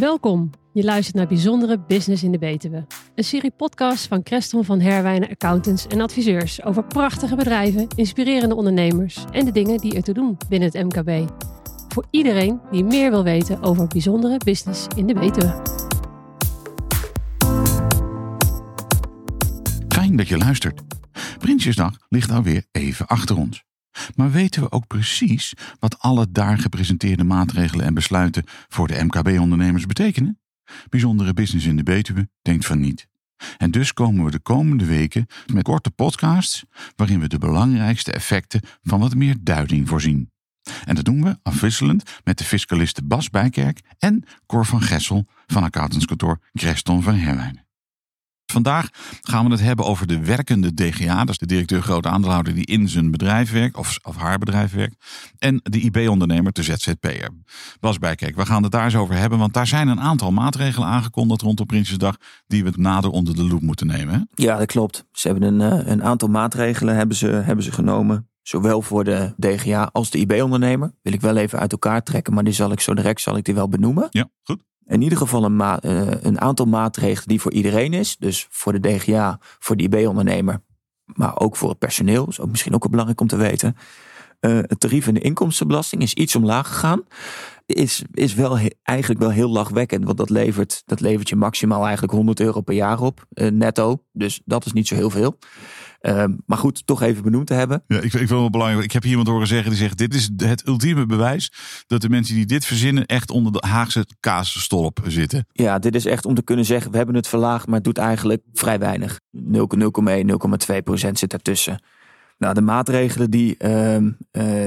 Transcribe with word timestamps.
Welkom. 0.00 0.50
Je 0.72 0.84
luistert 0.84 1.16
naar 1.16 1.26
Bijzondere 1.26 1.80
Business 1.86 2.22
in 2.22 2.32
de 2.32 2.38
Betuwe. 2.38 2.86
Een 3.14 3.24
serie 3.24 3.50
podcast 3.50 4.06
van 4.06 4.22
Creston 4.22 4.64
van 4.64 4.80
Herwijnen 4.80 5.28
Accountants 5.28 5.86
en 5.86 6.00
adviseurs 6.00 6.62
over 6.62 6.84
prachtige 6.84 7.36
bedrijven, 7.36 7.88
inspirerende 7.94 8.54
ondernemers 8.54 9.24
en 9.32 9.44
de 9.44 9.52
dingen 9.52 9.78
die 9.78 9.94
er 9.94 10.02
te 10.02 10.12
doen 10.12 10.36
binnen 10.48 10.70
het 10.72 10.84
MKB. 10.84 11.30
Voor 11.88 12.06
iedereen 12.10 12.60
die 12.70 12.84
meer 12.84 13.10
wil 13.10 13.24
weten 13.24 13.62
over 13.62 13.86
bijzondere 13.86 14.40
business 14.44 14.86
in 14.96 15.06
de 15.06 15.14
Betuwe. 15.14 15.62
Fijn 19.88 20.16
dat 20.16 20.28
je 20.28 20.36
luistert. 20.36 20.80
Prinsjesdag 21.38 21.96
ligt 22.08 22.30
alweer 22.30 22.64
even 22.72 23.06
achter 23.06 23.36
ons. 23.36 23.69
Maar 24.14 24.30
weten 24.30 24.62
we 24.62 24.72
ook 24.72 24.86
precies 24.86 25.54
wat 25.78 25.98
alle 25.98 26.26
daar 26.30 26.58
gepresenteerde 26.58 27.24
maatregelen 27.24 27.86
en 27.86 27.94
besluiten 27.94 28.44
voor 28.68 28.88
de 28.88 29.04
MKB-ondernemers 29.04 29.86
betekenen? 29.86 30.40
Bijzondere 30.88 31.32
business 31.32 31.66
in 31.66 31.76
de 31.76 31.82
Betuwe 31.82 32.28
denkt 32.42 32.66
van 32.66 32.80
niet. 32.80 33.08
En 33.58 33.70
dus 33.70 33.92
komen 33.92 34.24
we 34.24 34.30
de 34.30 34.40
komende 34.40 34.84
weken 34.84 35.26
met 35.52 35.62
korte 35.62 35.90
podcasts 35.90 36.64
waarin 36.96 37.20
we 37.20 37.28
de 37.28 37.38
belangrijkste 37.38 38.12
effecten 38.12 38.60
van 38.82 39.00
wat 39.00 39.14
meer 39.14 39.36
duiding 39.40 39.88
voorzien. 39.88 40.30
En 40.84 40.94
dat 40.94 41.04
doen 41.04 41.22
we 41.22 41.38
afwisselend 41.42 42.20
met 42.24 42.38
de 42.38 42.44
fiscalisten 42.44 43.06
Bas 43.06 43.30
Bijkerk 43.30 43.80
en 43.98 44.24
Cor 44.46 44.66
van 44.66 44.82
Gessel 44.82 45.26
van 45.46 45.62
accountantskantoor 45.62 46.40
Creston 46.52 47.02
van 47.02 47.14
Herwijnen. 47.14 47.69
Vandaag 48.50 48.88
gaan 49.20 49.44
we 49.44 49.50
het 49.50 49.60
hebben 49.60 49.84
over 49.84 50.06
de 50.06 50.24
werkende 50.24 50.74
DGA, 50.74 51.18
dat 51.18 51.28
is 51.28 51.38
de 51.38 51.46
directeur 51.46 51.82
grote 51.82 52.08
aandeelhouder 52.08 52.54
die 52.54 52.66
in 52.66 52.88
zijn 52.88 53.10
bedrijf 53.10 53.52
werkt 53.52 53.76
of, 53.76 53.98
of 54.02 54.16
haar 54.16 54.38
bedrijf 54.38 54.72
werkt, 54.72 54.96
en 55.38 55.60
de 55.62 55.80
IB-ondernemer, 55.80 56.52
de 56.52 56.62
ZZP'er. 56.62 57.30
Bas 57.80 57.98
Bijkerk, 57.98 58.36
we 58.36 58.46
gaan 58.46 58.62
het 58.62 58.72
daar 58.72 58.84
eens 58.84 58.96
over 58.96 59.14
hebben, 59.14 59.38
want 59.38 59.54
daar 59.54 59.66
zijn 59.66 59.88
een 59.88 60.00
aantal 60.00 60.30
maatregelen 60.30 60.88
aangekondigd 60.88 61.42
rondom 61.42 61.66
Prinsjesdag 61.66 62.16
die 62.46 62.64
we 62.64 62.72
nader 62.76 63.10
onder 63.10 63.36
de 63.36 63.44
loep 63.44 63.60
moeten 63.62 63.86
nemen. 63.86 64.14
Hè? 64.14 64.44
Ja, 64.44 64.58
dat 64.58 64.66
klopt. 64.66 65.04
Ze 65.12 65.28
hebben 65.28 65.60
een, 65.60 65.90
een 65.90 66.02
aantal 66.02 66.28
maatregelen 66.28 66.96
hebben 66.96 67.16
ze, 67.16 67.26
hebben 67.26 67.64
ze 67.64 67.72
genomen. 67.72 68.28
Zowel 68.42 68.82
voor 68.82 69.04
de 69.04 69.34
DGA 69.36 69.88
als 69.92 70.10
de 70.10 70.18
IB-ondernemer. 70.18 70.92
Wil 71.02 71.12
ik 71.12 71.20
wel 71.20 71.36
even 71.36 71.58
uit 71.58 71.72
elkaar 71.72 72.02
trekken, 72.02 72.34
maar 72.34 72.44
die 72.44 72.52
zal 72.52 72.72
ik 72.72 72.80
zo 72.80 72.94
direct 72.94 73.20
zal 73.20 73.36
ik 73.36 73.44
die 73.44 73.54
wel 73.54 73.68
benoemen. 73.68 74.06
Ja, 74.10 74.28
goed. 74.42 74.62
In 74.90 75.02
ieder 75.02 75.18
geval 75.18 75.44
een, 75.44 75.60
uh, 75.60 76.06
een 76.20 76.40
aantal 76.40 76.66
maatregelen 76.66 77.28
die 77.28 77.40
voor 77.40 77.52
iedereen 77.52 77.92
is. 77.92 78.16
Dus 78.16 78.46
voor 78.50 78.72
de 78.72 78.80
DGA, 78.80 79.38
voor 79.40 79.76
de 79.76 79.82
IB-ondernemer, 79.82 80.62
maar 81.04 81.40
ook 81.40 81.56
voor 81.56 81.68
het 81.68 81.78
personeel. 81.78 82.26
is 82.28 82.40
ook 82.40 82.50
misschien 82.50 82.74
ook 82.74 82.90
belangrijk 82.90 83.20
om 83.20 83.26
te 83.26 83.36
weten. 83.36 83.76
Uh, 84.40 84.58
het 84.62 84.80
tarief 84.80 85.06
in 85.06 85.14
de 85.14 85.20
inkomstenbelasting 85.20 86.02
is 86.02 86.14
iets 86.14 86.36
omlaag 86.36 86.68
gegaan. 86.68 87.02
Is, 87.74 88.02
is 88.12 88.34
wel 88.34 88.58
he- 88.58 88.68
eigenlijk 88.82 89.20
wel 89.20 89.30
heel 89.30 89.50
lachwekkend, 89.50 90.04
want 90.04 90.16
dat 90.16 90.30
levert, 90.30 90.82
dat 90.86 91.00
levert 91.00 91.28
je 91.28 91.36
maximaal 91.36 91.82
eigenlijk 91.82 92.12
100 92.12 92.40
euro 92.40 92.60
per 92.60 92.74
jaar 92.74 93.00
op, 93.00 93.26
uh, 93.34 93.50
netto. 93.50 94.04
Dus 94.12 94.40
dat 94.44 94.66
is 94.66 94.72
niet 94.72 94.88
zo 94.88 94.94
heel 94.94 95.10
veel. 95.10 95.38
Uh, 96.00 96.24
maar 96.46 96.58
goed, 96.58 96.86
toch 96.86 97.02
even 97.02 97.22
benoemd 97.22 97.46
te 97.46 97.54
hebben. 97.54 97.82
Ja, 97.86 97.96
ik, 97.96 98.02
ik 98.04 98.10
vind 98.10 98.22
het 98.22 98.30
wel 98.30 98.50
belangrijk. 98.50 98.84
Ik 98.84 98.92
heb 98.92 99.02
hier 99.02 99.10
iemand 99.10 99.28
horen 99.28 99.46
zeggen 99.46 99.70
die 99.70 99.78
zegt: 99.78 99.98
Dit 99.98 100.14
is 100.14 100.30
het 100.36 100.66
ultieme 100.66 101.06
bewijs 101.06 101.52
dat 101.86 102.00
de 102.00 102.08
mensen 102.08 102.34
die 102.34 102.46
dit 102.46 102.64
verzinnen 102.64 103.06
echt 103.06 103.30
onder 103.30 103.52
de 103.52 103.66
Haagse 103.66 104.06
kaasstolp 104.20 105.00
zitten. 105.06 105.46
Ja, 105.52 105.78
dit 105.78 105.94
is 105.94 106.04
echt 106.04 106.24
om 106.26 106.34
te 106.34 106.42
kunnen 106.42 106.64
zeggen: 106.64 106.90
we 106.90 106.96
hebben 106.96 107.14
het 107.14 107.28
verlaagd, 107.28 107.66
maar 107.66 107.74
het 107.74 107.84
doet 107.84 107.98
eigenlijk 107.98 108.42
vrij 108.52 108.78
weinig. 108.78 109.20
0,1, 109.36 109.40
0,2 110.72 110.82
procent 110.84 111.18
zit 111.18 111.30
daartussen. 111.30 111.82
Nou, 112.40 112.54
de 112.54 112.60
maatregelen 112.60 113.30
die, 113.30 113.54
uh, 113.58 113.96
uh, 113.96 114.12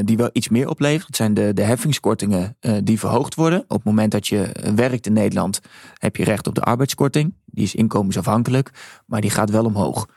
die 0.04 0.18
wel 0.18 0.30
iets 0.34 0.50
meer 0.50 0.70
opleveren, 0.70 1.06
dat 1.06 1.16
zijn 1.16 1.34
de, 1.34 1.54
de 1.54 1.62
heffingskortingen 1.62 2.58
uh, 2.62 2.78
die 2.84 3.00
verhoogd 3.00 3.36
worden. 3.36 3.60
Op 3.62 3.70
het 3.70 3.84
moment 3.84 4.12
dat 4.12 4.28
je 4.28 4.72
werkt 4.76 5.06
in 5.06 5.14
Nederland, 5.14 5.62
heb 5.98 6.16
je 6.16 6.24
recht 6.24 6.48
op 6.48 6.56
de 6.56 6.62
arbeidskorting. 6.62 7.34
Die 7.46 7.64
is 7.64 7.76
inkomensafhankelijk, 7.76 8.72
maar 9.06 9.22
die 9.22 9.30
gaat 9.30 9.50
wel 9.50 9.66
omhoog. 9.66 10.08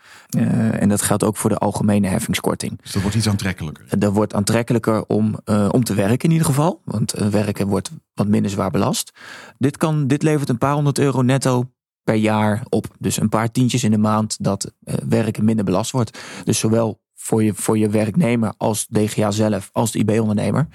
En 0.71 0.89
dat 0.89 1.03
geldt 1.03 1.25
ook 1.25 1.37
voor 1.37 1.51
de 1.51 1.59
algemene 1.59 2.09
heffingskorting. 2.09 2.81
Dus 2.83 2.93
dat 2.93 3.03
wordt 3.03 3.17
iets 3.17 3.29
aantrekkelijker. 3.29 3.99
Dat 3.99 4.13
wordt 4.13 4.35
aantrekkelijker 4.35 5.07
om, 5.07 5.39
om 5.71 5.85
te 5.85 5.95
werken 5.95 6.29
in 6.29 6.31
ieder 6.31 6.47
geval. 6.47 6.81
Want 6.85 7.13
werken 7.13 7.67
wordt 7.67 7.91
wat 8.15 8.29
minder 8.29 8.51
zwaar 8.51 8.71
belast. 8.71 9.13
Dit, 9.59 9.77
kan, 9.77 10.07
dit 10.07 10.23
levert 10.23 10.49
een 10.49 10.59
paar 10.59 10.75
honderd 10.75 10.99
euro 10.99 11.23
netto 11.23 11.71
per 12.03 12.15
jaar 12.15 12.63
op. 12.69 12.87
Dus 12.99 13.21
een 13.21 13.29
paar 13.29 13.51
tientjes 13.51 13.85
in 13.85 13.91
de 13.91 13.99
maand 13.99 14.37
dat 14.41 14.73
werken 15.09 15.45
minder 15.45 15.65
belast 15.65 15.91
wordt. 15.91 16.19
Dus 16.45 16.59
zowel 16.59 17.05
voor 17.27 17.43
je, 17.43 17.55
voor 17.55 17.79
je 17.79 17.89
werknemer 17.89 18.55
als 18.57 18.87
DGA 18.87 19.31
zelf, 19.31 19.69
als 19.73 19.93
de 19.93 19.99
IB-ondernemer, 19.99 20.67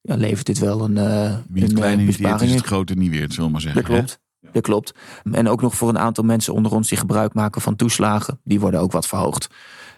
ja, 0.00 0.16
levert 0.16 0.46
dit 0.46 0.58
wel 0.58 0.84
een, 0.84 0.96
uh, 0.96 1.36
Wie 1.48 1.62
het 1.62 1.72
een 1.72 1.78
kleine 1.78 2.04
besparing. 2.04 2.50
is 2.50 2.54
het 2.56 2.66
grote 2.66 2.94
niet 2.94 3.10
weer, 3.10 3.26
zullen 3.28 3.44
we 3.44 3.50
maar 3.50 3.60
zeggen. 3.60 3.82
Dat 3.82 3.90
klopt. 3.90 4.20
Ja. 4.40 4.48
Dat 4.52 4.62
klopt. 4.62 4.94
En 5.32 5.48
ook 5.48 5.60
nog 5.60 5.74
voor 5.74 5.88
een 5.88 5.98
aantal 5.98 6.24
mensen 6.24 6.54
onder 6.54 6.72
ons 6.72 6.88
die 6.88 6.98
gebruik 6.98 7.34
maken 7.34 7.60
van 7.60 7.76
toeslagen, 7.76 8.40
die 8.44 8.60
worden 8.60 8.80
ook 8.80 8.92
wat 8.92 9.06
verhoogd. 9.06 9.48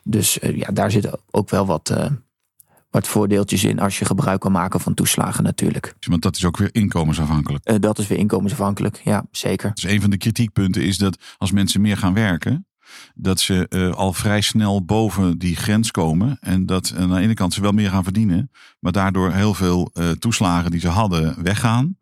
Dus 0.04 0.38
uh, 0.38 0.56
ja, 0.56 0.68
daar 0.72 0.90
zitten 0.90 1.20
ook 1.30 1.50
wel 1.50 1.66
wat, 1.66 1.90
uh, 1.90 2.06
wat 2.90 3.08
voordeeltjes 3.08 3.64
in 3.64 3.78
als 3.78 3.98
je 3.98 4.04
gebruik 4.04 4.40
kan 4.40 4.52
maken 4.52 4.80
van 4.80 4.94
toeslagen 4.94 5.44
natuurlijk. 5.44 5.94
Want 6.08 6.22
dat 6.22 6.36
is 6.36 6.44
ook 6.44 6.56
weer 6.56 6.70
inkomensafhankelijk. 6.72 7.82
dat 7.82 7.98
is 7.98 8.06
weer 8.06 8.18
inkomensafhankelijk, 8.18 9.00
ja 9.04 9.24
zeker. 9.30 9.70
Dus 9.74 9.84
een 9.84 10.00
van 10.00 10.10
de 10.10 10.16
kritiekpunten 10.16 10.82
is 10.82 10.98
dat 10.98 11.18
als 11.38 11.52
mensen 11.52 11.80
meer 11.80 11.96
gaan 11.96 12.14
werken, 12.14 12.66
dat 13.14 13.40
ze 13.40 13.66
uh, 13.68 13.94
al 13.94 14.12
vrij 14.12 14.40
snel 14.40 14.84
boven 14.84 15.38
die 15.38 15.56
grens 15.56 15.90
komen. 15.90 16.36
En 16.40 16.66
dat 16.66 16.92
uh, 16.94 17.00
aan 17.00 17.08
de 17.08 17.20
ene 17.20 17.34
kant 17.34 17.54
ze 17.54 17.60
wel 17.60 17.72
meer 17.72 17.90
gaan 17.90 18.04
verdienen. 18.04 18.50
Maar 18.80 18.92
daardoor 18.92 19.32
heel 19.32 19.54
veel 19.54 19.90
uh, 19.94 20.10
toeslagen 20.10 20.70
die 20.70 20.80
ze 20.80 20.88
hadden 20.88 21.42
weggaan. 21.42 21.98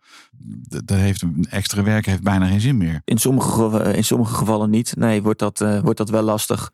Dat 0.68 0.96
heeft 0.98 1.24
extra 1.50 1.82
werken 1.82 2.10
heeft 2.10 2.22
bijna 2.22 2.46
geen 2.46 2.60
zin 2.60 2.76
meer. 2.76 3.00
In 3.04 3.18
sommige, 3.18 3.92
in 3.96 4.04
sommige 4.04 4.34
gevallen 4.34 4.70
niet. 4.70 4.96
Nee, 4.96 5.22
wordt 5.22 5.38
dat, 5.38 5.58
wordt 5.58 5.98
dat 5.98 6.10
wel 6.10 6.22
lastig. 6.22 6.72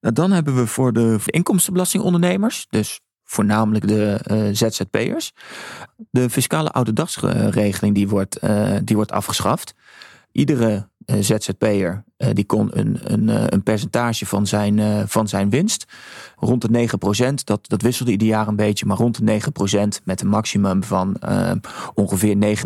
Nou, 0.00 0.14
dan 0.14 0.30
hebben 0.30 0.56
we 0.56 0.66
voor 0.66 0.92
de, 0.92 1.18
inkomstenbelastingondernemers. 1.24 2.66
Dus 2.68 3.00
voornamelijk 3.24 3.88
de 3.88 4.20
uh, 4.30 4.48
ZZP'ers. 4.52 5.32
De 6.10 6.30
fiscale 6.30 6.70
ouderdagsregeling 6.70 7.94
die 7.94 8.08
wordt, 8.08 8.40
die 8.84 8.96
wordt 8.96 9.12
afgeschaft. 9.12 9.74
Iedere 10.32 10.89
ZZP'er 11.20 12.04
die 12.32 12.44
kon 12.44 12.78
een, 12.78 12.98
een, 13.02 13.52
een, 13.52 13.62
percentage 13.62 14.26
van 14.26 14.46
zijn, 14.46 15.08
van 15.08 15.28
zijn 15.28 15.50
winst, 15.50 15.84
rond 16.36 16.62
de 16.62 16.88
9%, 17.30 17.34
dat, 17.44 17.68
dat 17.68 17.82
wisselde 17.82 18.10
ieder 18.10 18.26
jaar 18.26 18.48
een 18.48 18.56
beetje, 18.56 18.86
maar 18.86 18.96
rond 18.96 19.26
de 19.26 19.40
9% 20.00 20.04
met 20.04 20.20
een 20.20 20.28
maximum 20.28 20.82
van 20.82 21.16
ongeveer 21.94 22.56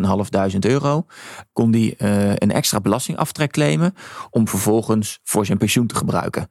9.500 0.51 0.57
euro, 0.59 1.05
kon 1.53 1.71
die 1.71 1.95
een 2.41 2.51
extra 2.51 2.79
belastingaftrek 2.79 3.51
claimen 3.51 3.95
om 4.29 4.47
vervolgens 4.47 5.19
voor 5.23 5.45
zijn 5.45 5.57
pensioen 5.57 5.87
te 5.87 5.95
gebruiken. 5.95 6.49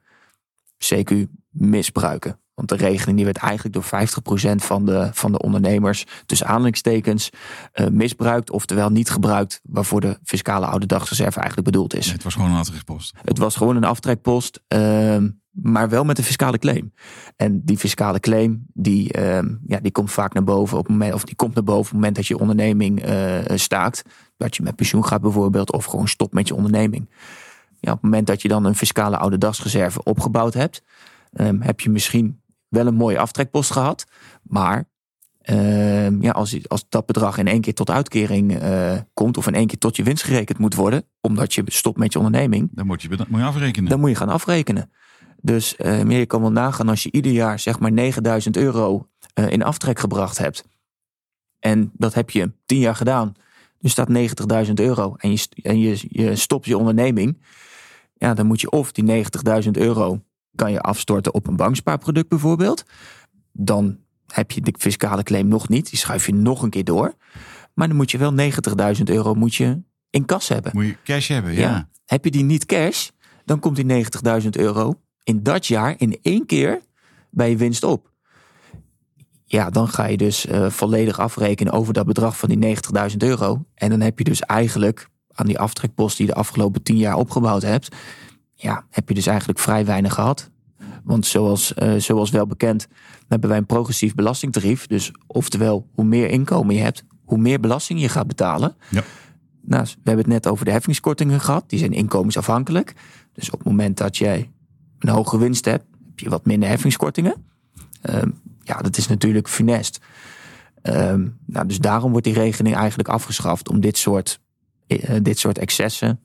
CQ 0.77 1.25
misbruiken. 1.49 2.39
Want 2.55 2.69
de 2.69 2.75
regeling 2.75 3.15
die 3.15 3.25
werd 3.25 3.37
eigenlijk 3.37 3.73
door 3.73 3.83
50% 3.83 4.55
van 4.55 4.85
de, 4.85 5.09
van 5.13 5.31
de 5.31 5.39
ondernemers, 5.39 6.05
tussen 6.25 6.47
aanhalingstekens, 6.47 7.29
uh, 7.75 7.87
misbruikt. 7.87 8.51
Oftewel 8.51 8.89
niet 8.89 9.09
gebruikt 9.09 9.61
waarvoor 9.63 10.01
de 10.01 10.19
fiscale 10.23 10.65
oude 10.65 10.85
dagsreserve 10.85 11.39
eigenlijk 11.39 11.71
bedoeld 11.71 11.93
is. 11.93 12.05
Nee, 12.05 12.13
het 12.13 12.23
was 12.23 12.33
gewoon 12.33 12.51
een 12.51 12.57
aftrekpost. 12.57 13.13
Het 13.23 13.37
was 13.37 13.55
gewoon 13.55 13.75
een 13.75 13.83
aftrekpost, 13.83 14.61
uh, 14.75 15.17
maar 15.51 15.89
wel 15.89 16.03
met 16.03 16.17
een 16.17 16.23
fiscale 16.23 16.57
claim. 16.57 16.93
En 17.35 17.61
die 17.65 17.77
fiscale 17.77 18.19
claim, 18.19 18.65
die, 18.73 19.17
uh, 19.17 19.39
ja, 19.67 19.79
die 19.79 19.91
komt 19.91 20.11
vaak 20.11 20.33
naar 20.33 20.43
boven 20.43 20.77
op 20.77 20.83
het 20.83 20.91
moment, 20.91 21.13
of 21.13 21.23
die 21.23 21.35
komt 21.35 21.53
naar 21.53 21.63
boven 21.63 21.81
op 21.81 21.85
het 21.85 21.95
moment 21.95 22.15
dat 22.15 22.27
je 22.27 22.39
onderneming 22.39 23.01
eh, 23.01 23.55
staakt. 23.55 24.01
Dat 24.37 24.55
je 24.55 24.63
met 24.63 24.75
pensioen 24.75 25.05
gaat 25.05 25.21
bijvoorbeeld, 25.21 25.71
of 25.71 25.85
gewoon 25.85 26.07
stopt 26.07 26.33
met 26.33 26.47
je 26.47 26.55
onderneming. 26.55 27.09
Ja, 27.79 27.91
op 27.91 28.01
het 28.01 28.03
moment 28.03 28.27
dat 28.27 28.41
je 28.41 28.47
dan 28.47 28.65
een 28.65 28.75
fiscale 28.75 29.17
oude 29.17 29.37
dagsreserve 29.37 30.03
opgebouwd 30.03 30.53
hebt, 30.53 30.83
um, 31.33 31.61
heb 31.61 31.79
je 31.79 31.89
misschien 31.89 32.39
wel 32.75 32.87
een 32.87 32.95
mooie 32.95 33.19
aftrekpost 33.19 33.71
gehad. 33.71 34.05
Maar 34.41 34.85
uh, 35.45 36.21
ja, 36.21 36.31
als, 36.31 36.67
als 36.67 36.85
dat 36.89 37.05
bedrag 37.05 37.37
in 37.37 37.47
één 37.47 37.61
keer 37.61 37.73
tot 37.73 37.89
uitkering 37.89 38.61
uh, 38.63 38.97
komt, 39.13 39.37
of 39.37 39.47
in 39.47 39.55
één 39.55 39.67
keer 39.67 39.77
tot 39.77 39.95
je 39.95 40.03
winst 40.03 40.23
gerekend 40.23 40.57
moet 40.57 40.75
worden, 40.75 41.03
omdat 41.21 41.53
je 41.53 41.63
stopt 41.65 41.97
met 41.97 42.13
je 42.13 42.19
onderneming, 42.19 42.69
dan 42.71 42.85
moet 42.85 43.01
je, 43.01 43.09
moet 43.27 43.39
je 43.39 43.45
afrekenen. 43.45 43.89
Dan 43.89 43.99
moet 43.99 44.09
je 44.09 44.15
gaan 44.15 44.29
afrekenen. 44.29 44.91
Dus 45.41 45.75
uh, 45.77 46.09
je 46.09 46.25
kan 46.25 46.41
wel 46.41 46.51
nagaan 46.51 46.89
als 46.89 47.03
je 47.03 47.11
ieder 47.11 47.31
jaar 47.31 47.59
zeg 47.59 47.79
maar 47.79 47.91
9000 47.91 48.57
euro 48.57 49.09
uh, 49.39 49.49
in 49.49 49.63
aftrek 49.63 49.99
gebracht 49.99 50.37
hebt. 50.37 50.63
En 51.59 51.91
dat 51.93 52.13
heb 52.13 52.29
je 52.29 52.51
tien 52.65 52.79
jaar 52.79 52.95
gedaan. 52.95 53.33
Dus 53.79 53.91
staat 53.91 54.09
90.000 54.67 54.73
euro 54.73 55.15
en, 55.17 55.31
je, 55.31 55.47
en 55.61 55.79
je, 55.79 56.05
je 56.09 56.35
stopt 56.35 56.65
je 56.65 56.77
onderneming. 56.77 57.41
Ja, 58.13 58.33
dan 58.33 58.45
moet 58.45 58.61
je 58.61 58.69
of 58.69 58.91
die 58.91 59.25
90.000 59.63 59.71
euro 59.71 60.21
kan 60.55 60.71
je 60.71 60.81
afstorten 60.81 61.33
op 61.33 61.47
een 61.47 61.55
bankspaarproduct 61.55 62.29
bijvoorbeeld. 62.29 62.83
Dan 63.51 63.97
heb 64.27 64.51
je 64.51 64.61
de 64.61 64.73
fiscale 64.77 65.23
claim 65.23 65.47
nog 65.47 65.69
niet. 65.69 65.89
Die 65.89 65.99
schuif 65.99 66.25
je 66.25 66.33
nog 66.33 66.61
een 66.61 66.69
keer 66.69 66.83
door. 66.83 67.13
Maar 67.73 67.87
dan 67.87 67.97
moet 67.97 68.11
je 68.11 68.17
wel 68.17 68.33
90.000 68.97 69.03
euro 69.03 69.33
moet 69.33 69.55
je 69.55 69.81
in 70.09 70.25
kas 70.25 70.47
hebben. 70.47 70.71
Moet 70.73 70.85
je 70.85 70.97
cash 71.03 71.27
hebben, 71.27 71.53
ja. 71.53 71.59
ja. 71.59 71.89
Heb 72.05 72.23
je 72.23 72.31
die 72.31 72.43
niet 72.43 72.65
cash, 72.65 73.09
dan 73.45 73.59
komt 73.59 73.75
die 73.75 74.05
90.000 74.41 74.49
euro 74.49 74.99
in 75.23 75.43
dat 75.43 75.67
jaar 75.67 75.95
in 75.97 76.19
één 76.21 76.45
keer 76.45 76.81
bij 77.29 77.49
je 77.49 77.57
winst 77.57 77.83
op. 77.83 78.13
Ja, 79.45 79.69
dan 79.69 79.87
ga 79.87 80.05
je 80.05 80.17
dus 80.17 80.45
uh, 80.45 80.69
volledig 80.69 81.19
afrekenen 81.19 81.73
over 81.73 81.93
dat 81.93 82.05
bedrag 82.05 82.37
van 82.37 82.49
die 82.49 82.75
90.000 83.11 83.17
euro. 83.17 83.65
En 83.73 83.89
dan 83.89 84.01
heb 84.01 84.17
je 84.17 84.23
dus 84.23 84.41
eigenlijk 84.41 85.09
aan 85.31 85.45
die 85.45 85.59
aftrekpost 85.59 86.17
die 86.17 86.25
je 86.25 86.31
de 86.31 86.37
afgelopen 86.39 86.83
tien 86.83 86.97
jaar 86.97 87.15
opgebouwd 87.15 87.61
hebt, 87.61 87.95
ja, 88.55 88.85
heb 88.89 89.07
je 89.07 89.15
dus 89.15 89.27
eigenlijk 89.27 89.59
vrij 89.59 89.85
weinig 89.85 90.13
gehad. 90.13 90.49
Want 91.03 91.25
zoals, 91.25 91.73
uh, 91.83 91.95
zoals 91.95 92.29
wel 92.29 92.47
bekend 92.47 92.87
hebben 93.27 93.49
wij 93.49 93.57
een 93.57 93.65
progressief 93.65 94.15
belastingtarief. 94.15 94.87
Dus 94.87 95.11
oftewel, 95.27 95.87
hoe 95.93 96.05
meer 96.05 96.29
inkomen 96.29 96.75
je 96.75 96.81
hebt, 96.81 97.03
hoe 97.23 97.37
meer 97.37 97.59
belasting 97.59 98.01
je 98.01 98.09
gaat 98.09 98.27
betalen. 98.27 98.75
Ja. 98.89 99.03
Nou, 99.61 99.83
we 99.83 99.89
hebben 100.03 100.25
het 100.25 100.33
net 100.33 100.47
over 100.47 100.65
de 100.65 100.71
heffingskortingen 100.71 101.41
gehad. 101.41 101.69
Die 101.69 101.79
zijn 101.79 101.93
inkomensafhankelijk. 101.93 102.93
Dus 103.33 103.49
op 103.49 103.59
het 103.59 103.67
moment 103.67 103.97
dat 103.97 104.17
jij 104.17 104.51
een 104.99 105.09
hoge 105.09 105.37
winst 105.37 105.65
hebt, 105.65 105.85
heb 106.05 106.19
je 106.19 106.29
wat 106.29 106.45
minder 106.45 106.69
heffingskortingen. 106.69 107.45
Ehm, 108.01 108.29
ja, 108.63 108.81
dat 108.81 108.97
is 108.97 109.07
natuurlijk 109.07 109.49
funest. 109.49 109.99
Ehm, 110.81 111.27
nou, 111.45 111.67
dus 111.67 111.79
daarom 111.79 112.11
wordt 112.11 112.25
die 112.25 112.35
regeling 112.35 112.75
eigenlijk 112.75 113.09
afgeschaft 113.09 113.69
om 113.69 113.79
dit 113.79 113.97
soort, 113.97 114.39
uh, 114.87 115.15
dit 115.21 115.39
soort 115.39 115.57
excessen 115.57 116.19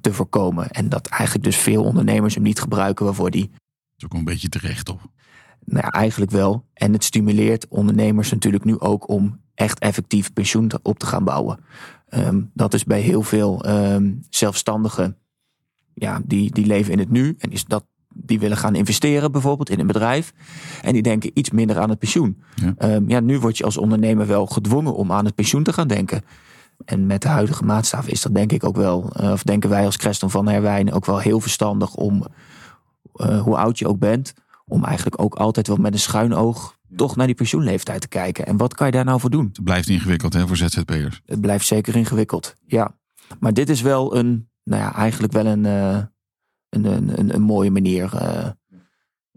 te 0.00 0.12
voorkomen. 0.12 0.70
En 0.70 0.88
dat 0.88 1.06
eigenlijk 1.06 1.44
dus 1.44 1.56
veel 1.56 1.84
ondernemers 1.84 2.34
hem 2.34 2.42
niet 2.42 2.60
gebruiken, 2.60 3.04
waarvoor 3.04 3.30
die. 3.30 3.48
Dat 3.50 3.60
is 3.96 4.04
ook 4.04 4.14
een 4.14 4.24
beetje 4.24 4.48
terecht, 4.48 4.84
toch? 4.84 5.06
Nou 5.64 5.84
ja, 5.84 5.90
eigenlijk 5.90 6.30
wel. 6.30 6.66
En 6.72 6.92
het 6.92 7.04
stimuleert 7.04 7.68
ondernemers 7.68 8.30
natuurlijk 8.30 8.64
nu 8.64 8.78
ook 8.78 9.08
om 9.08 9.40
echt 9.54 9.78
effectief 9.78 10.32
pensioen 10.32 10.70
op 10.82 10.98
te 10.98 11.06
gaan 11.06 11.24
bouwen. 11.24 11.58
Um, 12.10 12.50
dat 12.54 12.74
is 12.74 12.84
bij 12.84 13.00
heel 13.00 13.22
veel 13.22 13.68
um, 13.68 14.20
zelfstandigen, 14.30 15.16
ja, 15.94 16.20
die, 16.24 16.52
die 16.52 16.66
leven 16.66 16.92
in 16.92 16.98
het 16.98 17.10
nu. 17.10 17.34
En 17.38 17.50
is 17.50 17.64
dat, 17.64 17.84
die 18.14 18.38
willen 18.38 18.56
gaan 18.56 18.74
investeren 18.74 19.32
bijvoorbeeld 19.32 19.70
in 19.70 19.80
een 19.80 19.86
bedrijf. 19.86 20.32
En 20.82 20.92
die 20.92 21.02
denken 21.02 21.30
iets 21.34 21.50
minder 21.50 21.78
aan 21.78 21.90
het 21.90 21.98
pensioen. 21.98 22.42
Ja. 22.54 22.94
Um, 22.94 23.08
ja, 23.08 23.20
nu 23.20 23.38
word 23.38 23.58
je 23.58 23.64
als 23.64 23.76
ondernemer 23.76 24.26
wel 24.26 24.46
gedwongen 24.46 24.94
om 24.94 25.12
aan 25.12 25.24
het 25.24 25.34
pensioen 25.34 25.62
te 25.62 25.72
gaan 25.72 25.88
denken. 25.88 26.22
En 26.84 27.06
met 27.06 27.22
de 27.22 27.28
huidige 27.28 27.64
maatstaf 27.64 28.08
is 28.08 28.22
dat 28.22 28.34
denk 28.34 28.52
ik 28.52 28.64
ook 28.64 28.76
wel, 28.76 29.12
uh, 29.20 29.30
of 29.30 29.42
denken 29.42 29.70
wij 29.70 29.84
als 29.84 29.96
Creston 29.96 30.30
van 30.30 30.48
Herwijnen 30.48 30.94
ook 30.94 31.06
wel 31.06 31.18
heel 31.18 31.40
verstandig 31.40 31.94
om, 31.94 32.26
uh, 33.14 33.40
hoe 33.40 33.56
oud 33.56 33.78
je 33.78 33.88
ook 33.88 33.98
bent, 33.98 34.34
om 34.66 34.84
eigenlijk 34.84 35.22
ook 35.22 35.34
altijd 35.34 35.66
wel 35.66 35.76
met 35.76 35.92
een 35.92 35.98
schuin 35.98 36.34
oog 36.34 36.78
toch 36.96 37.16
naar 37.16 37.26
die 37.26 37.34
pensioenleeftijd 37.34 38.00
te 38.00 38.08
kijken. 38.08 38.46
En 38.46 38.56
wat 38.56 38.74
kan 38.74 38.86
je 38.86 38.92
daar 38.92 39.04
nou 39.04 39.20
voor 39.20 39.30
doen? 39.30 39.48
Het 39.52 39.64
blijft 39.64 39.88
ingewikkeld 39.88 40.32
hè, 40.32 40.46
voor 40.46 40.56
ZZP'ers. 40.56 41.22
Het 41.26 41.40
blijft 41.40 41.66
zeker 41.66 41.96
ingewikkeld, 41.96 42.54
ja. 42.66 42.98
Maar 43.40 43.52
dit 43.54 43.68
is 43.68 43.80
wel 43.80 44.16
een, 44.16 44.48
nou 44.64 44.82
ja, 44.82 44.94
eigenlijk 44.94 45.32
wel 45.32 45.46
een, 45.46 45.64
uh, 45.64 46.02
een, 46.68 46.84
een, 46.84 47.34
een, 47.34 47.42
mooie 47.42 47.70
manier 47.70 48.12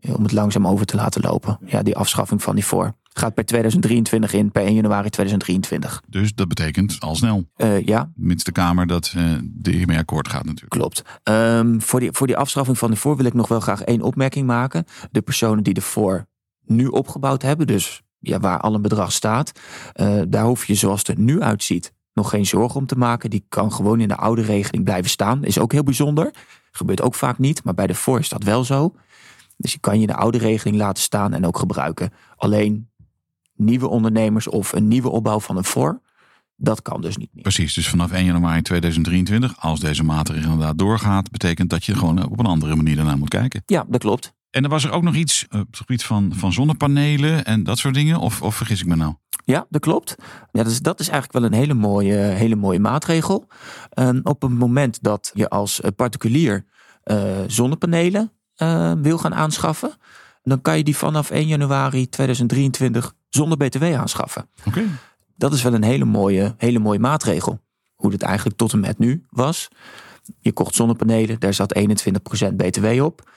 om 0.01 0.24
het 0.24 0.31
langzaam 0.31 0.68
over 0.68 0.86
te 0.86 0.95
laten 0.95 1.22
lopen. 1.22 1.60
Ja, 1.66 1.84
die 1.84 1.95
afschaffing 1.95 2.42
van 2.44 2.56
die 2.56 2.66
voor. 2.66 2.95
Gaat 3.13 3.33
per 3.33 3.45
2023 3.45 4.33
in, 4.33 4.51
per 4.51 4.63
1 4.63 4.74
januari 4.74 5.10
2023. 5.10 6.01
Dus 6.10 6.33
dat 6.33 6.48
betekent 6.48 7.00
al 7.00 7.15
snel. 7.15 7.45
Uh, 7.57 7.86
ja. 7.86 8.12
Mits 8.15 8.44
de 8.44 8.51
Kamer 8.51 8.88
dat 8.88 9.13
uh, 9.18 9.31
er 9.62 9.71
hiermee 9.71 9.98
akkoord 9.98 10.27
gaat 10.27 10.45
natuurlijk. 10.45 10.71
Klopt. 10.71 11.04
Um, 11.24 11.81
voor, 11.81 12.00
die, 12.00 12.12
voor 12.12 12.27
die 12.27 12.38
afschaffing 12.38 12.77
van 12.77 12.92
de 12.92 12.98
voor 12.98 13.18
wil 13.18 13.25
ik 13.25 13.33
nog 13.33 13.48
wel 13.48 13.60
graag 13.60 13.81
één 13.81 14.01
opmerking 14.01 14.48
maken. 14.48 14.86
De 15.12 15.21
personen 15.21 15.63
die 15.63 15.74
de 15.74 15.81
voor 15.81 16.25
nu 16.65 16.88
opgebouwd 16.88 17.42
hebben, 17.42 17.68
dus 17.68 18.01
ja, 18.19 18.39
waar 18.39 18.60
al 18.60 18.74
een 18.74 18.81
bedrag 18.81 19.12
staat, 19.12 19.51
uh, 19.95 20.21
daar 20.27 20.45
hoef 20.45 20.66
je 20.66 20.75
zoals 20.75 21.00
het 21.00 21.07
er 21.07 21.19
nu 21.19 21.42
uitziet 21.42 21.94
nog 22.13 22.30
geen 22.30 22.45
zorgen 22.45 22.80
om 22.80 22.86
te 22.86 22.98
maken. 22.98 23.30
Die 23.30 23.45
kan 23.50 23.71
gewoon 23.71 24.00
in 24.00 24.07
de 24.07 24.16
oude 24.16 24.42
regeling 24.42 24.83
blijven 24.83 25.09
staan. 25.09 25.44
Is 25.44 25.59
ook 25.59 25.71
heel 25.71 25.83
bijzonder. 25.83 26.33
Gebeurt 26.71 27.01
ook 27.01 27.16
vaak 27.16 27.38
niet, 27.38 27.63
maar 27.63 27.74
bij 27.74 27.88
de 27.88 27.95
voor 27.95 28.19
is 28.19 28.30
dat 28.30 28.44
wel 28.44 28.63
zo. 28.63 28.95
Dus 29.57 29.71
je 29.74 29.80
kan 29.80 30.00
je 30.00 30.07
de 30.07 30.16
oude 30.16 30.38
regeling 30.38 30.77
laten 30.77 31.04
staan 31.04 31.33
en 31.33 31.45
ook 31.45 31.57
gebruiken. 31.57 32.13
Alleen 32.36 32.89
nieuwe 33.63 33.88
ondernemers 33.88 34.48
of 34.48 34.71
een 34.74 34.88
nieuwe 34.88 35.10
opbouw 35.10 35.39
van 35.39 35.57
een 35.57 35.63
voor, 35.63 36.01
dat 36.56 36.81
kan 36.81 37.01
dus 37.01 37.18
niet 37.18 37.30
meer. 37.33 37.42
Precies, 37.42 37.74
dus 37.74 37.89
vanaf 37.89 38.12
1 38.12 38.25
januari 38.25 38.62
2023, 38.62 39.56
als 39.60 39.80
deze 39.80 40.04
maatregel 40.04 40.51
inderdaad 40.51 40.77
doorgaat, 40.77 41.31
betekent 41.31 41.69
dat 41.69 41.86
je 41.86 41.95
gewoon 41.95 42.25
op 42.25 42.39
een 42.39 42.45
andere 42.45 42.75
manier 42.75 42.95
daarna 42.95 43.15
moet 43.15 43.30
kijken. 43.30 43.63
Ja, 43.65 43.86
dat 43.88 44.01
klopt. 44.01 44.33
En 44.50 44.63
er 44.63 44.69
was 44.69 44.83
er 44.83 44.92
ook 44.92 45.04
nog 45.04 45.15
iets 45.15 45.45
op 45.50 45.68
het 45.68 45.77
gebied 45.77 46.04
van, 46.04 46.31
van 46.36 46.54
zonnepanelen 46.54 47.45
en 47.45 47.63
dat 47.63 47.77
soort 47.77 47.94
dingen, 47.94 48.19
of, 48.19 48.42
of 48.42 48.56
vergis 48.56 48.81
ik 48.81 48.88
me 48.88 48.95
nou? 48.95 49.13
Ja, 49.45 49.66
dat 49.69 49.81
klopt. 49.81 50.16
Ja, 50.51 50.63
dus 50.63 50.81
dat 50.81 51.00
is 51.00 51.09
eigenlijk 51.09 51.39
wel 51.39 51.51
een 51.51 51.57
hele 51.57 51.74
mooie, 51.74 52.16
hele 52.16 52.56
mooie 52.56 52.80
maatregel. 52.80 53.48
Um, 54.00 54.19
op 54.24 54.42
het 54.42 54.51
moment 54.51 55.04
dat 55.04 55.31
je 55.33 55.50
als 55.50 55.81
particulier 55.95 56.66
uh, 57.04 57.18
zonnepanelen 57.48 58.31
uh, 58.57 58.92
wil 59.01 59.18
gaan 59.18 59.36
aanschaffen, 59.36 59.94
dan 60.44 60.62
kan 60.62 60.78
je 60.78 60.84
die 60.84 60.98
vanaf 60.98 61.30
1 61.30 61.48
januari 61.48 62.10
2023 62.10 63.16
zonder 63.30 63.57
BTW 63.57 63.84
aanschaffen. 63.84 64.50
Okay. 64.66 64.88
Dat 65.36 65.54
is 65.54 65.63
wel 65.63 65.74
een 65.74 65.84
hele 65.84 66.06
mooie, 66.06 66.56
hele 66.57 66.80
mooie 66.80 67.00
maatregel. 67.00 67.60
Hoe 67.95 68.12
het 68.12 68.22
eigenlijk 68.22 68.57
tot 68.57 68.74
en 68.74 68.80
met 68.80 69.00
nu 69.00 69.25
was. 69.30 69.68
Je 70.40 70.51
kocht 70.51 70.75
zonnepanelen, 70.75 71.40
daar 71.40 71.54
zat 71.54 71.80
21% 71.80 72.56
BTW 72.56 73.04
op. 73.04 73.31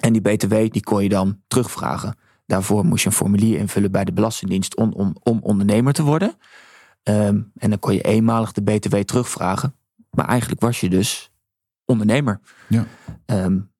En 0.00 0.12
die 0.12 0.22
BTW 0.22 0.54
die 0.70 0.82
kon 0.82 1.02
je 1.02 1.08
dan 1.08 1.40
terugvragen. 1.48 2.16
Daarvoor 2.46 2.84
moest 2.84 3.02
je 3.02 3.08
een 3.08 3.14
formulier 3.14 3.58
invullen 3.58 3.90
bij 3.90 4.04
de 4.04 4.12
Belastingdienst 4.12 4.76
om, 4.76 4.92
om, 4.92 5.16
om 5.22 5.38
ondernemer 5.42 5.92
te 5.92 6.02
worden. 6.02 6.36
Um, 7.02 7.52
en 7.56 7.70
dan 7.70 7.78
kon 7.78 7.94
je 7.94 8.02
eenmalig 8.02 8.52
de 8.52 8.62
BTW 8.62 8.96
terugvragen. 8.96 9.74
Maar 10.10 10.26
eigenlijk 10.26 10.60
was 10.60 10.80
je 10.80 10.88
dus 10.88 11.30
ondernemer. 11.84 12.40
Ja. 12.68 12.86
Um, 13.26 13.71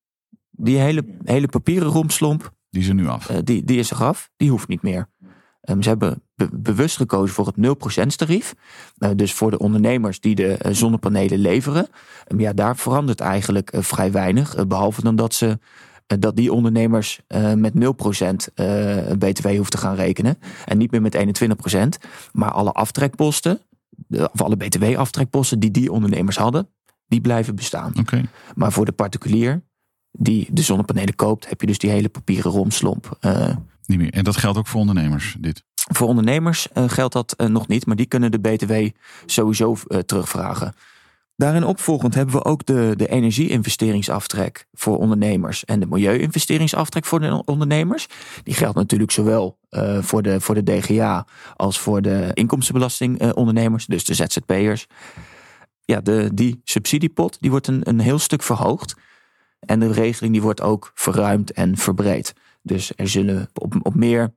die 0.52 0.78
hele, 0.78 1.04
hele 1.24 1.48
papieren 1.48 1.88
romslomp. 1.88 2.52
Die 2.70 2.82
is 2.82 2.88
er 2.88 2.94
nu 2.94 3.08
af. 3.08 3.30
Uh, 3.30 3.36
die, 3.44 3.64
die 3.64 3.78
is 3.78 3.90
er 3.90 4.04
af. 4.04 4.30
Die 4.36 4.50
hoeft 4.50 4.68
niet 4.68 4.82
meer. 4.82 5.08
Um, 5.70 5.82
ze 5.82 5.88
hebben 5.88 6.22
be 6.34 6.48
bewust 6.52 6.96
gekozen 6.96 7.34
voor 7.34 7.46
het 7.46 8.06
0% 8.12 8.16
tarief. 8.16 8.54
Uh, 8.98 9.10
dus 9.16 9.32
voor 9.32 9.50
de 9.50 9.58
ondernemers 9.58 10.20
die 10.20 10.34
de 10.34 10.58
uh, 10.66 10.72
zonnepanelen 10.72 11.38
leveren. 11.38 11.86
Um, 12.28 12.40
ja, 12.40 12.52
daar 12.52 12.76
verandert 12.76 13.20
eigenlijk 13.20 13.72
vrij 13.76 14.12
weinig. 14.12 14.66
behalve 14.66 15.02
dan 15.02 15.16
dat 15.16 15.34
ze 15.34 15.58
dat 16.18 16.36
die 16.36 16.52
ondernemers 16.52 17.20
met 17.54 17.72
0% 17.74 17.76
BTW 19.18 19.46
hoeven 19.46 19.70
te 19.70 19.78
gaan 19.78 19.94
rekenen. 19.94 20.38
En 20.64 20.78
niet 20.78 20.90
meer 20.90 21.02
met 21.02 21.16
21%. 21.74 22.08
Maar 22.32 22.50
alle 22.50 22.72
aftrekposten, 22.72 23.60
of 24.10 24.42
alle 24.42 24.56
BTW-aftrekposten 24.56 25.60
die 25.60 25.70
die 25.70 25.92
ondernemers 25.92 26.36
hadden, 26.36 26.68
die 27.06 27.20
blijven 27.20 27.54
bestaan. 27.54 27.92
Okay. 28.00 28.24
Maar 28.54 28.72
voor 28.72 28.84
de 28.84 28.92
particulier 28.92 29.62
die 30.12 30.48
de 30.52 30.62
zonnepanelen 30.62 31.16
koopt, 31.16 31.48
heb 31.48 31.60
je 31.60 31.66
dus 31.66 31.78
die 31.78 31.90
hele 31.90 32.08
papieren 32.08 32.50
romslomp. 32.50 33.18
Uh, 33.20 33.56
niet 33.86 33.98
meer. 33.98 34.12
En 34.12 34.24
dat 34.24 34.36
geldt 34.36 34.58
ook 34.58 34.66
voor 34.66 34.80
ondernemers, 34.80 35.36
dit? 35.38 35.64
Voor 35.74 36.08
ondernemers 36.08 36.68
uh, 36.74 36.88
geldt 36.88 37.12
dat 37.12 37.34
uh, 37.36 37.46
nog 37.46 37.68
niet, 37.68 37.86
maar 37.86 37.96
die 37.96 38.06
kunnen 38.06 38.30
de 38.30 38.40
BTW 38.40 38.72
sowieso 39.26 39.76
terugvragen. 40.06 40.74
Daarin 41.36 41.64
opvolgend 41.64 42.14
hebben 42.14 42.34
we 42.34 42.44
ook 42.44 42.66
de, 42.66 42.94
de 42.96 43.08
energie-investeringsaftrek 43.08 44.66
voor 44.72 44.98
ondernemers 44.98 45.64
en 45.64 45.80
de 45.80 45.86
milieu-investeringsaftrek 45.86 47.04
voor 47.04 47.20
de 47.20 47.42
ondernemers. 47.44 48.06
Die 48.42 48.54
geldt 48.54 48.76
natuurlijk 48.76 49.10
zowel 49.10 49.58
voor, 50.00 50.22
de, 50.22 50.40
voor 50.40 50.54
de 50.54 50.62
DGA 50.62 51.26
als 51.56 51.78
voor 51.78 52.02
de 52.02 52.30
inkomstenbelastingondernemers, 52.34 53.86
dus 53.86 54.04
de 54.04 54.14
ZZP'ers. 54.14 54.86
Ja, 55.84 56.00
de, 56.00 56.30
die 56.34 56.60
subsidiepot 56.64 57.36
die 57.40 57.50
wordt 57.50 57.66
een, 57.66 57.88
een 57.88 58.00
heel 58.00 58.18
stuk 58.18 58.42
verhoogd. 58.42 58.94
En 59.66 59.80
de 59.80 59.92
regeling 59.92 60.32
die 60.32 60.42
wordt 60.42 60.60
ook 60.60 60.92
verruimd 60.94 61.52
en 61.52 61.76
verbreed. 61.76 62.34
Dus 62.62 62.92
er 62.96 63.08
zullen 63.08 63.48
op, 63.54 63.74
op 63.82 63.94
meer 63.94 64.34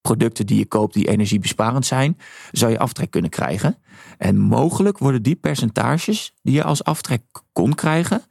producten 0.00 0.46
die 0.46 0.58
je 0.58 0.66
koopt 0.66 0.94
die 0.94 1.08
energiebesparend 1.08 1.86
zijn, 1.86 2.18
zou 2.50 2.72
je 2.72 2.78
aftrek 2.78 3.10
kunnen 3.10 3.30
krijgen. 3.30 3.78
En 4.18 4.38
mogelijk 4.38 4.98
worden 4.98 5.22
die 5.22 5.34
percentages 5.34 6.34
die 6.42 6.54
je 6.54 6.62
als 6.62 6.84
aftrek 6.84 7.22
kon 7.52 7.74
krijgen, 7.74 8.22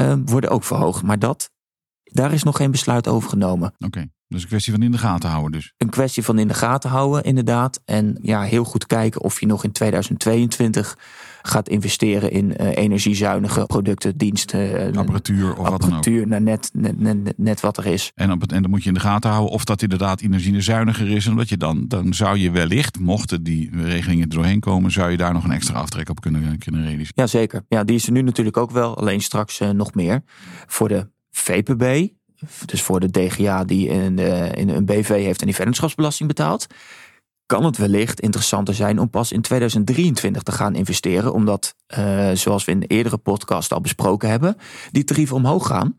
uh, 0.00 0.14
worden 0.24 0.50
ook 0.50 0.64
verhoogd. 0.64 1.02
Maar 1.02 1.18
dat, 1.18 1.50
daar 2.02 2.32
is 2.32 2.42
nog 2.42 2.56
geen 2.56 2.70
besluit 2.70 3.08
over 3.08 3.28
genomen. 3.28 3.68
Oké, 3.68 3.86
okay. 3.86 4.10
dus 4.28 4.42
een 4.42 4.48
kwestie 4.48 4.72
van 4.72 4.82
in 4.82 4.90
de 4.90 4.98
gaten 4.98 5.30
houden 5.30 5.52
dus. 5.52 5.74
Een 5.76 5.90
kwestie 5.90 6.24
van 6.24 6.38
in 6.38 6.48
de 6.48 6.54
gaten 6.54 6.90
houden, 6.90 7.24
inderdaad. 7.24 7.80
En 7.84 8.18
ja, 8.22 8.42
heel 8.42 8.64
goed 8.64 8.86
kijken 8.86 9.20
of 9.20 9.40
je 9.40 9.46
nog 9.46 9.64
in 9.64 9.72
2022 9.72 10.98
gaat 11.46 11.68
investeren 11.68 12.30
in 12.30 12.54
uh, 12.60 12.76
energiezuinige 12.76 13.64
producten, 13.66 14.16
diensten. 14.16 14.90
Uh, 14.90 14.98
apparatuur 14.98 15.50
of 15.56 15.66
apparatuur, 15.66 16.20
wat 16.20 16.28
dan 16.28 16.38
ook. 16.38 16.44
net, 16.44 16.70
net, 16.72 17.00
net, 17.00 17.38
net 17.38 17.60
wat 17.60 17.76
er 17.76 17.86
is. 17.86 18.12
En, 18.14 18.32
op 18.32 18.40
het, 18.40 18.52
en 18.52 18.62
dan 18.62 18.70
moet 18.70 18.82
je 18.82 18.88
in 18.88 18.94
de 18.94 19.00
gaten 19.00 19.30
houden 19.30 19.52
of 19.52 19.64
dat 19.64 19.82
inderdaad 19.82 20.20
energiezuiniger 20.20 21.10
is. 21.10 21.26
Omdat 21.26 21.48
je 21.48 21.56
dan, 21.56 21.84
dan 21.88 22.14
zou 22.14 22.38
je 22.38 22.50
wellicht, 22.50 22.98
mochten 22.98 23.42
die 23.42 23.70
regelingen 23.72 24.28
er 24.28 24.34
doorheen 24.34 24.60
komen, 24.60 24.90
zou 24.90 25.10
je 25.10 25.16
daar 25.16 25.32
nog 25.32 25.44
een 25.44 25.52
extra 25.52 25.78
aftrek 25.78 26.08
op 26.08 26.20
kunnen, 26.20 26.58
kunnen 26.58 26.82
realiseren. 26.82 27.12
Jazeker. 27.14 27.64
Ja, 27.68 27.84
die 27.84 27.96
is 27.96 28.06
er 28.06 28.12
nu 28.12 28.22
natuurlijk 28.22 28.56
ook 28.56 28.70
wel, 28.70 28.96
alleen 28.96 29.20
straks 29.20 29.60
uh, 29.60 29.70
nog 29.70 29.94
meer. 29.94 30.22
Voor 30.66 30.88
de 30.88 31.08
VPB, 31.30 32.08
dus 32.64 32.82
voor 32.82 33.00
de 33.00 33.10
DGA 33.10 33.64
die 33.64 33.88
in 33.88 34.68
een 34.68 34.84
BV 34.84 35.08
heeft 35.08 35.40
en 35.40 35.46
die 35.46 35.54
vennootschapsbelasting 35.54 36.28
betaalt 36.28 36.66
kan 37.54 37.64
het 37.64 37.76
wellicht 37.76 38.20
interessanter 38.20 38.74
zijn 38.74 38.98
om 38.98 39.10
pas 39.10 39.32
in 39.32 39.40
2023 39.40 40.42
te 40.42 40.52
gaan 40.52 40.74
investeren. 40.74 41.32
Omdat, 41.32 41.74
uh, 41.98 42.30
zoals 42.32 42.64
we 42.64 42.72
in 42.72 42.80
de 42.80 42.86
eerdere 42.86 43.16
podcast 43.16 43.72
al 43.72 43.80
besproken 43.80 44.28
hebben, 44.28 44.56
die 44.90 45.04
tarieven 45.04 45.36
omhoog 45.36 45.66
gaan. 45.66 45.96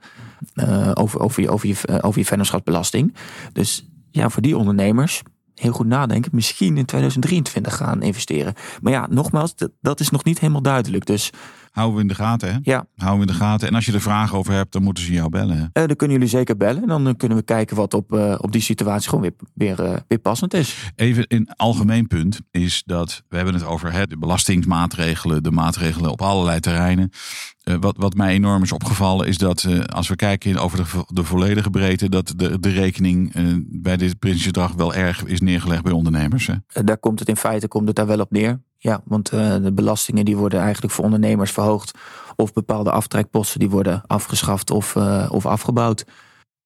Uh, 0.56 0.92
over, 0.94 1.20
over, 1.20 1.42
je, 1.42 1.50
over, 1.50 1.68
je, 1.68 2.02
over 2.02 2.20
je 2.20 2.26
vennootschapsbelasting. 2.26 3.16
Dus 3.54 3.90
ja, 4.12 4.30
voor 4.30 4.42
die 4.42 4.58
ondernemers 4.58 5.22
heel 5.54 5.72
goed 5.72 5.88
nadenken, 5.88 6.32
misschien 6.34 6.78
in 6.78 6.86
2023 6.86 7.76
gaan 7.76 8.02
investeren. 8.02 8.54
Maar 8.82 8.92
ja, 8.92 9.08
nogmaals, 9.10 9.54
dat 9.82 10.00
is 10.00 10.10
nog 10.10 10.24
niet 10.24 10.40
helemaal 10.40 10.62
duidelijk. 10.62 11.06
Dus 11.06 11.30
Houden 11.76 11.96
we 11.96 12.02
in 12.02 12.08
de 12.08 12.16
gaten, 12.16 12.54
hè? 12.54 12.58
ja, 12.62 12.86
Houden 12.96 13.26
we 13.26 13.32
in 13.32 13.38
de 13.38 13.44
gaten. 13.44 13.68
En 13.68 13.76
als 13.76 13.86
je 13.86 13.94
er 13.94 14.02
vragen 14.02 14.38
over 14.38 14.54
hebt, 14.54 14.72
dan 14.72 14.84
moeten 14.84 15.04
ze 15.04 15.14
jou 15.14 15.30
bellen. 15.30 15.58
Hè? 15.58 15.64
eh, 15.82 15.88
dan 15.88 15.96
kunnen 15.96 16.18
jullie 16.18 16.32
zeker 16.32 16.58
bellen. 16.58 16.82
En 16.82 16.88
dan 16.88 17.08
eh, 17.08 17.14
kunnen 17.18 17.38
we 17.38 17.44
kijken 17.44 17.76
wat 17.76 17.94
op, 17.94 18.14
eh, 18.14 18.36
op 18.38 18.52
die 18.52 18.62
situatie 18.62 19.10
gewoon 19.10 19.24
weer, 19.24 19.34
weer, 19.76 20.04
weer 20.08 20.20
passend 20.20 20.54
is. 20.54 20.92
Even 20.96 21.26
een 21.28 21.50
algemeen 21.56 22.08
punt 22.08 22.40
is 22.52 22.84
dat 22.86 23.24
we 23.30 23.36
hebben 23.36 23.54
het 23.54 23.66
over 23.66 23.92
hè, 23.92 24.08
de 24.08 24.18
belastingsmaatregelen, 24.18 25.44
de 25.44 25.52
maatregelen 25.52 26.12
op 26.12 26.22
allerlei 26.22 26.60
terreinen. 26.60 27.10
Eh, 27.66 27.76
wat, 27.80 27.98
wat 27.98 28.14
mij 28.14 28.34
enorm 28.34 28.64
is 28.64 28.72
opgevallen 28.72 29.28
is 29.28 29.38
dat 29.38 29.64
eh, 29.64 29.80
als 29.80 30.08
we 30.08 30.16
kijken 30.16 30.58
over 30.58 30.78
de, 30.78 31.04
de 31.08 31.24
volledige 31.24 31.70
breedte, 31.70 32.10
dat 32.10 32.34
de, 32.36 32.60
de 32.60 32.70
rekening 32.70 33.34
eh, 33.34 33.44
bij 33.60 33.98
dit 33.98 34.20
Prinsjesdag 34.20 34.74
wel 34.74 34.94
erg 34.94 35.24
is 35.24 35.42
neergelegd 35.42 35.84
bij 35.84 35.92
ondernemers. 35.92 36.48
Hè? 36.48 36.84
Daar 36.84 36.98
komt 36.98 37.20
het 37.20 37.28
in 37.28 37.38
feite 37.38 37.68
komt 37.68 37.88
het 37.88 37.96
daar 37.96 38.08
wel 38.08 38.20
op 38.20 38.32
neer. 38.32 38.62
Ja, 38.78 39.02
want 39.06 39.30
de 39.30 39.72
belastingen 39.74 40.26
die 40.26 40.38
worden 40.38 40.62
eigenlijk 40.62 40.94
voor 40.94 41.04
ondernemers 41.04 41.52
verhoogd. 41.52 41.98
Of 42.36 42.54
bepaalde 42.54 42.92
aftrekposten 42.92 43.60
die 43.60 43.70
worden 43.70 44.04
afgeschaft 44.08 44.72
of, 44.72 44.96
of 45.30 45.46
afgebouwd. 45.46 46.06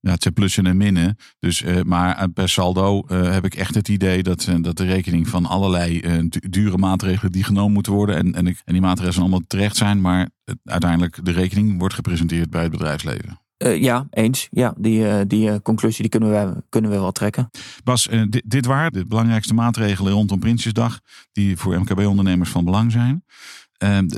Ja, 0.01 0.11
het 0.11 0.21
zijn 0.21 0.33
plussen 0.33 0.65
en 0.65 0.77
minnen. 0.77 1.17
Dus, 1.39 1.61
eh, 1.63 1.81
maar 1.81 2.17
eh, 2.17 2.23
per 2.33 2.49
saldo 2.49 3.01
eh, 3.07 3.31
heb 3.31 3.45
ik 3.45 3.55
echt 3.55 3.75
het 3.75 3.87
idee 3.87 4.23
dat, 4.23 4.47
dat 4.61 4.77
de 4.77 4.85
rekening 4.85 5.27
van 5.27 5.45
allerlei 5.45 5.99
du- 6.29 6.49
dure 6.49 6.77
maatregelen 6.77 7.31
die 7.31 7.43
genomen 7.43 7.73
moeten 7.73 7.93
worden. 7.93 8.15
En, 8.15 8.33
en, 8.35 8.47
ik- 8.47 8.61
en 8.65 8.73
die 8.73 8.81
maatregelen 8.81 9.13
zijn 9.13 9.25
allemaal 9.25 9.47
terecht 9.47 9.75
zijn. 9.77 10.01
Maar 10.01 10.29
uiteindelijk 10.63 11.25
de 11.25 11.31
rekening 11.31 11.79
wordt 11.79 11.93
gepresenteerd 11.93 12.49
bij 12.49 12.61
het 12.61 12.71
bedrijfsleven. 12.71 13.39
Ja, 13.57 14.07
eens. 14.09 14.47
Ja, 14.51 14.73
die, 14.77 15.27
die 15.27 15.61
conclusie 15.61 16.01
die 16.01 16.09
kunnen, 16.19 16.29
we, 16.55 16.63
kunnen 16.69 16.91
we 16.91 16.97
wel 16.99 17.11
trekken. 17.11 17.49
Bas, 17.83 18.07
dit, 18.29 18.41
dit 18.45 18.65
waren 18.65 18.91
de 18.91 19.05
belangrijkste 19.05 19.53
maatregelen 19.53 20.13
rondom 20.13 20.39
Prinsjesdag. 20.39 20.99
Die 21.31 21.57
voor 21.57 21.79
MKB-ondernemers 21.79 22.49
van 22.49 22.65
belang 22.65 22.91
zijn. 22.91 23.23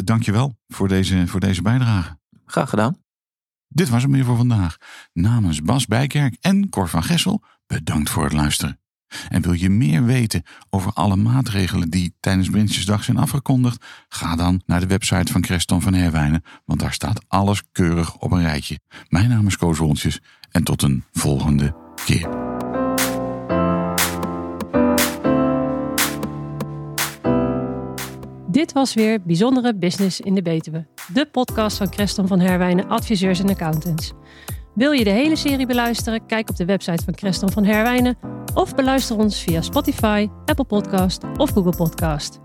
Dank 0.03 0.23
je 0.23 0.31
wel 0.31 0.57
voor 0.67 0.87
deze, 0.87 1.27
voor 1.27 1.39
deze 1.39 1.61
bijdrage. 1.61 2.17
Graag 2.45 2.69
gedaan. 2.69 2.95
Dit 3.73 3.89
was 3.89 4.01
hem 4.01 4.11
weer 4.11 4.25
voor 4.25 4.37
vandaag. 4.37 4.77
Namens 5.13 5.61
Bas 5.61 5.85
Bijkerk 5.85 6.37
en 6.41 6.69
Cor 6.69 6.89
van 6.89 7.03
Gessel, 7.03 7.43
bedankt 7.67 8.09
voor 8.09 8.23
het 8.23 8.33
luisteren. 8.33 8.79
En 9.29 9.41
wil 9.41 9.53
je 9.53 9.69
meer 9.69 10.05
weten 10.05 10.43
over 10.69 10.93
alle 10.93 11.15
maatregelen 11.15 11.89
die 11.89 12.15
tijdens 12.19 12.49
Prinsjesdag 12.49 13.03
zijn 13.03 13.17
afgekondigd? 13.17 13.85
Ga 14.09 14.35
dan 14.35 14.61
naar 14.65 14.79
de 14.79 14.87
website 14.87 15.31
van 15.31 15.41
Creston 15.41 15.81
van 15.81 15.93
Herwijnen, 15.93 16.43
want 16.65 16.79
daar 16.79 16.93
staat 16.93 17.25
alles 17.27 17.63
keurig 17.71 18.15
op 18.15 18.31
een 18.31 18.41
rijtje. 18.41 18.79
Mijn 19.07 19.29
naam 19.29 19.47
is 19.47 19.57
Koos 19.57 20.19
en 20.51 20.63
tot 20.63 20.81
een 20.81 21.03
volgende 21.11 21.75
keer. 22.05 22.50
Dit 28.61 28.73
was 28.73 28.93
weer 28.93 29.21
Bijzondere 29.21 29.75
Business 29.75 30.19
in 30.19 30.35
de 30.35 30.41
Betuwe. 30.41 30.87
De 31.13 31.25
podcast 31.25 31.77
van 31.77 31.89
Creston 31.89 32.27
van 32.27 32.39
Herwijnen 32.39 32.87
Adviseurs 32.87 33.39
en 33.39 33.49
Accountants. 33.49 34.13
Wil 34.75 34.91
je 34.91 35.03
de 35.03 35.09
hele 35.09 35.35
serie 35.35 35.65
beluisteren? 35.65 36.25
Kijk 36.25 36.49
op 36.49 36.55
de 36.55 36.65
website 36.65 37.03
van 37.03 37.13
Creston 37.13 37.51
van 37.51 37.63
Herwijnen 37.63 38.17
of 38.53 38.75
beluister 38.75 39.17
ons 39.17 39.39
via 39.39 39.61
Spotify, 39.61 40.27
Apple 40.45 40.65
Podcast 40.65 41.23
of 41.37 41.49
Google 41.49 41.75
Podcast. 41.75 42.39